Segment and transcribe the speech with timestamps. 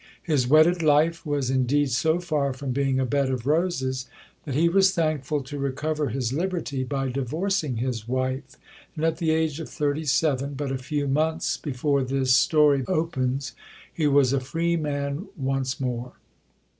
[0.23, 4.07] His wedded life was indeed so far from being a bed of roses
[4.45, 8.57] that he was thankful to recover his liberty by divorcing his wife;
[8.95, 13.53] and at the age of thirty seven, but a few months before this story opens,
[13.93, 16.13] he was a free man once more.